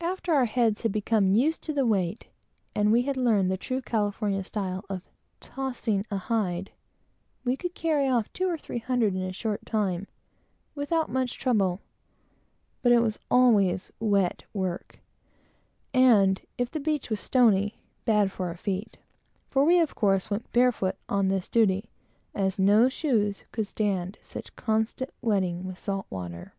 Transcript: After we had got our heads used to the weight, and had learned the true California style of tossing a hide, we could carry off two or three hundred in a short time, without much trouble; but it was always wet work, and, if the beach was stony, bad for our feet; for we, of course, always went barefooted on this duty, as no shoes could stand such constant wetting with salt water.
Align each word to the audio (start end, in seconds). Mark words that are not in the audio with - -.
After 0.00 0.32
we 0.32 0.36
had 0.36 0.38
got 0.38 0.38
our 0.38 0.44
heads 1.02 1.34
used 1.38 1.62
to 1.64 1.74
the 1.74 1.84
weight, 1.84 2.28
and 2.74 2.98
had 3.04 3.18
learned 3.18 3.50
the 3.50 3.58
true 3.58 3.82
California 3.82 4.42
style 4.42 4.86
of 4.88 5.02
tossing 5.38 6.06
a 6.10 6.16
hide, 6.16 6.70
we 7.44 7.58
could 7.58 7.74
carry 7.74 8.08
off 8.08 8.32
two 8.32 8.48
or 8.48 8.56
three 8.56 8.78
hundred 8.78 9.14
in 9.14 9.20
a 9.20 9.34
short 9.34 9.66
time, 9.66 10.08
without 10.74 11.10
much 11.10 11.36
trouble; 11.36 11.82
but 12.80 12.90
it 12.90 13.00
was 13.02 13.18
always 13.30 13.92
wet 14.00 14.44
work, 14.54 15.00
and, 15.92 16.40
if 16.56 16.70
the 16.70 16.80
beach 16.80 17.10
was 17.10 17.20
stony, 17.20 17.82
bad 18.06 18.32
for 18.32 18.46
our 18.46 18.56
feet; 18.56 18.96
for 19.50 19.66
we, 19.66 19.78
of 19.78 19.94
course, 19.94 20.28
always 20.30 20.40
went 20.42 20.52
barefooted 20.52 20.96
on 21.06 21.28
this 21.28 21.50
duty, 21.50 21.90
as 22.34 22.58
no 22.58 22.88
shoes 22.88 23.44
could 23.52 23.66
stand 23.66 24.16
such 24.22 24.56
constant 24.56 25.10
wetting 25.20 25.64
with 25.66 25.78
salt 25.78 26.06
water. 26.08 26.54